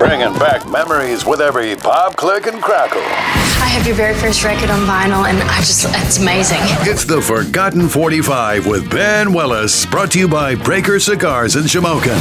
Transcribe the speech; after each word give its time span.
Bringing 0.00 0.32
back 0.38 0.66
memories 0.66 1.26
with 1.26 1.42
every 1.42 1.76
pop, 1.76 2.16
click, 2.16 2.46
and 2.46 2.62
crackle. 2.62 3.02
I 3.02 3.68
have 3.68 3.86
your 3.86 3.94
very 3.94 4.14
first 4.14 4.42
record 4.42 4.70
on 4.70 4.86
vinyl, 4.86 5.28
and 5.28 5.36
I 5.42 5.58
just, 5.58 5.84
it's 5.90 6.18
amazing. 6.18 6.56
It's 6.88 7.04
the 7.04 7.20
Forgotten 7.20 7.86
45 7.86 8.66
with 8.66 8.90
Ben 8.90 9.34
Willis, 9.34 9.84
brought 9.84 10.12
to 10.12 10.18
you 10.18 10.26
by 10.26 10.54
Breaker 10.54 10.98
Cigars 11.00 11.54
in 11.54 11.64
Shamokin. 11.64 12.18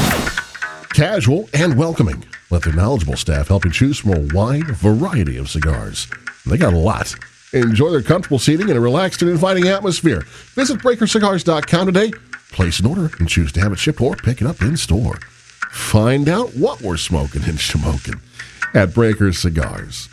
Casual 0.94 1.50
and 1.54 1.78
welcoming. 1.78 2.26
Let 2.50 2.64
their 2.64 2.74
knowledgeable 2.74 3.16
staff 3.16 3.48
help 3.48 3.64
you 3.64 3.72
choose 3.72 3.98
from 3.98 4.12
a 4.14 4.34
wide 4.34 4.68
variety 4.72 5.38
of 5.38 5.50
cigars. 5.50 6.10
They 6.46 6.58
got 6.58 6.74
a 6.74 6.78
lot. 6.78 7.16
Enjoy 7.54 7.92
their 7.92 8.02
comfortable 8.02 8.40
seating 8.40 8.68
and 8.68 8.78
a 8.78 8.82
relaxed 8.82 9.22
and 9.22 9.32
inviting 9.32 9.70
atmosphere. 9.70 10.24
Visit 10.56 10.82
BreakerCigars.com 10.82 11.86
today, 11.86 12.12
place 12.52 12.82
an 12.82 12.88
order, 12.88 13.10
and 13.20 13.30
choose 13.30 13.54
to 13.54 13.62
have 13.62 13.72
it 13.72 13.80
shipped 13.80 14.02
or 14.02 14.18
pick 14.18 14.42
it 14.42 14.48
up 14.48 14.62
in 14.62 14.76
store. 14.76 15.18
Find 15.70 16.28
out 16.28 16.56
what 16.56 16.82
we're 16.82 16.98
smoking 16.98 17.44
and 17.44 17.58
Shamokin 17.58 18.20
at 18.74 18.94
Breaker 18.94 19.32
Cigars. 19.34 20.10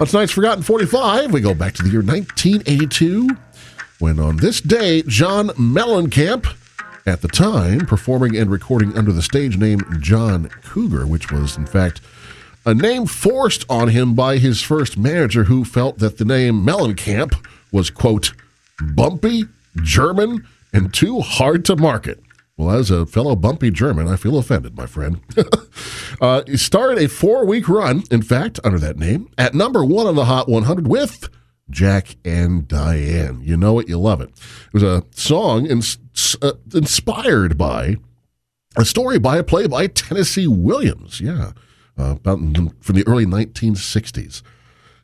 On 0.00 0.06
tonight's 0.06 0.32
Forgotten 0.32 0.62
45, 0.62 1.32
we 1.32 1.40
go 1.40 1.54
back 1.54 1.74
to 1.74 1.82
the 1.82 1.88
year 1.88 2.02
1982, 2.02 3.28
when 3.98 4.20
on 4.20 4.36
this 4.36 4.60
day, 4.60 5.02
John 5.02 5.48
Mellencamp, 5.50 6.54
at 7.06 7.22
the 7.22 7.28
time 7.28 7.86
performing 7.86 8.36
and 8.36 8.50
recording 8.50 8.96
under 8.98 9.12
the 9.12 9.22
stage 9.22 9.56
name 9.56 9.80
John 10.00 10.48
Cougar, 10.64 11.06
which 11.06 11.30
was, 11.30 11.56
in 11.56 11.66
fact, 11.66 12.00
a 12.66 12.74
name 12.74 13.06
forced 13.06 13.64
on 13.70 13.88
him 13.88 14.14
by 14.14 14.38
his 14.38 14.60
first 14.60 14.98
manager 14.98 15.44
who 15.44 15.64
felt 15.64 15.98
that 15.98 16.18
the 16.18 16.24
name 16.24 16.66
Mellencamp 16.66 17.34
was, 17.70 17.90
quote, 17.90 18.32
bumpy, 18.80 19.44
German, 19.76 20.46
and 20.72 20.92
too 20.92 21.20
hard 21.20 21.64
to 21.66 21.76
market. 21.76 22.20
Well, 22.56 22.70
as 22.70 22.90
a 22.90 23.04
fellow 23.04 23.36
bumpy 23.36 23.70
German, 23.70 24.08
I 24.08 24.16
feel 24.16 24.38
offended, 24.38 24.76
my 24.76 24.86
friend. 24.86 25.20
uh, 26.20 26.42
he 26.46 26.56
started 26.56 26.98
a 26.98 27.08
four 27.08 27.44
week 27.44 27.68
run, 27.68 28.04
in 28.10 28.22
fact, 28.22 28.58
under 28.64 28.78
that 28.78 28.96
name, 28.96 29.28
at 29.36 29.54
number 29.54 29.84
one 29.84 30.06
on 30.06 30.14
the 30.14 30.24
Hot 30.24 30.48
100 30.48 30.86
with 30.86 31.28
Jack 31.68 32.16
and 32.24 32.66
Diane. 32.66 33.42
You 33.42 33.58
know 33.58 33.78
it, 33.78 33.88
you 33.88 33.98
love 33.98 34.22
it. 34.22 34.30
It 34.30 34.74
was 34.74 34.82
a 34.82 35.04
song 35.10 35.66
in, 35.66 35.82
uh, 36.40 36.52
inspired 36.74 37.58
by 37.58 37.96
a 38.74 38.86
story 38.86 39.18
by 39.18 39.36
a 39.36 39.42
play 39.42 39.66
by 39.66 39.86
Tennessee 39.88 40.46
Williams. 40.46 41.20
Yeah, 41.20 41.52
uh, 41.98 42.12
about 42.12 42.38
from 42.80 42.94
the 42.94 43.04
early 43.06 43.26
1960s. 43.26 44.42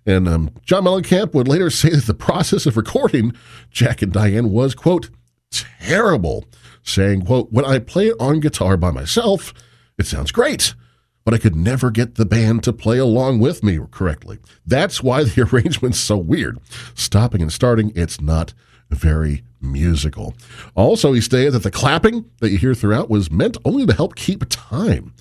And 0.07 0.27
um, 0.27 0.51
John 0.65 0.85
Mellencamp 0.85 1.33
would 1.35 1.49
later 1.49 1.71
say 1.71 1.91
that 1.91 2.07
the 2.07 2.15
process 2.15 2.67
of 2.67 2.77
recording 2.77 3.35
Jack 3.71 4.03
and 4.03 4.13
Diane 4.13 4.51
was, 4.51 4.75
quote, 4.75 5.11
terrible 5.53 6.45
saying, 6.83 7.23
quote, 7.27 7.53
when 7.53 7.65
I 7.65 7.79
play 7.79 8.09
it 8.09 8.17
on 8.19 8.41
guitar 8.41 8.77
by 8.77 8.91
myself, 8.91 9.55
it 9.99 10.07
sounds 10.07 10.33
great, 10.33 10.75
but 11.25 11.35
I 11.35 11.39
could 11.39 11.55
never 11.55 11.91
get 11.91 12.17
the 12.17 12.25
band 12.27 12.65
to 12.65 12.73
play 12.73 12.99
along 12.99 13.39
with 13.39 13.63
me 13.63 13.79
correctly. 13.91 14.39
That's 14.67 15.03
why 15.03 15.25
the 15.25 15.43
arrangement's 15.53 16.01
so 16.01 16.17
weird. 16.17 16.59
Stopping 16.95 17.43
and 17.43 17.53
starting, 17.53 17.93
it's 17.95 18.21
not 18.21 18.55
very 18.91 19.45
musical. 19.61 20.35
Also, 20.75 21.13
he 21.13 21.21
stated 21.21 21.53
that 21.53 21.63
the 21.63 21.71
clapping 21.71 22.25
that 22.41 22.51
you 22.51 22.59
hear 22.59 22.75
throughout 22.75 23.09
was 23.09 23.31
meant 23.31 23.57
only 23.65 23.87
to 23.87 23.95
help 23.95 24.15
keep 24.15 24.45
time, 24.49 25.15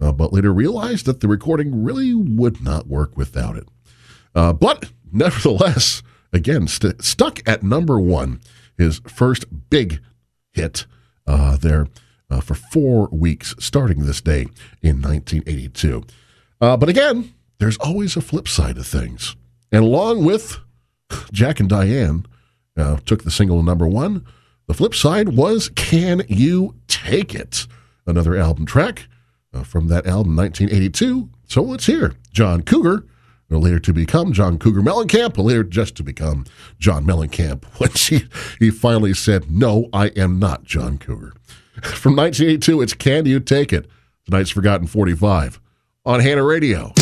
uh, 0.00 0.12
but 0.12 0.32
later 0.32 0.52
realized 0.52 1.06
that 1.06 1.20
the 1.20 1.28
recording 1.28 1.84
really 1.84 2.14
would 2.14 2.62
not 2.62 2.86
work 2.86 3.16
without 3.16 3.56
it. 3.56 3.68
Uh, 4.34 4.52
but 4.52 4.90
nevertheless, 5.12 6.02
again, 6.32 6.68
st- 6.68 7.02
stuck 7.02 7.46
at 7.48 7.62
number 7.62 7.98
one, 7.98 8.40
his 8.80 9.00
first 9.06 9.44
big 9.68 10.00
hit 10.52 10.86
uh, 11.26 11.56
there 11.58 11.86
uh, 12.30 12.40
for 12.40 12.54
four 12.54 13.08
weeks 13.12 13.54
starting 13.58 14.04
this 14.04 14.20
day 14.20 14.46
in 14.82 15.02
1982. 15.02 16.02
Uh, 16.60 16.76
but 16.76 16.88
again, 16.88 17.34
there's 17.58 17.76
always 17.78 18.16
a 18.16 18.22
flip 18.22 18.48
side 18.48 18.78
of 18.78 18.86
things. 18.86 19.36
And 19.70 19.84
along 19.84 20.24
with 20.24 20.58
Jack 21.30 21.60
and 21.60 21.68
Diane 21.68 22.24
uh, 22.76 22.96
took 23.04 23.24
the 23.24 23.30
single 23.30 23.62
number 23.62 23.86
one, 23.86 24.24
the 24.66 24.74
flip 24.74 24.94
side 24.94 25.30
was 25.30 25.68
Can 25.74 26.22
You 26.28 26.74
Take 26.88 27.34
It? 27.34 27.66
Another 28.06 28.36
album 28.36 28.64
track 28.64 29.08
uh, 29.52 29.62
from 29.62 29.88
that 29.88 30.06
album, 30.06 30.36
1982. 30.36 31.28
So 31.46 31.62
let's 31.62 31.86
hear 31.86 32.14
John 32.32 32.62
Cougar 32.62 33.04
later 33.58 33.80
to 33.80 33.92
become 33.92 34.32
John 34.32 34.58
Cougar 34.58 34.82
Mellencamp, 34.82 35.36
later 35.42 35.64
just 35.64 35.96
to 35.96 36.02
become 36.02 36.44
John 36.78 37.04
Mellencamp 37.04 37.64
when 37.78 37.90
she, 37.90 38.28
he 38.58 38.70
finally 38.70 39.14
said, 39.14 39.50
No, 39.50 39.88
I 39.92 40.08
am 40.08 40.38
not 40.38 40.64
John 40.64 40.98
Cougar. 40.98 41.32
From 41.82 42.16
1982, 42.16 42.82
it's 42.82 42.94
Can 42.94 43.26
You 43.26 43.40
Take 43.40 43.72
It? 43.72 43.88
Tonight's 44.26 44.50
Forgotten 44.50 44.86
45 44.86 45.60
on 46.04 46.20
Hanna 46.20 46.44
Radio. 46.44 46.92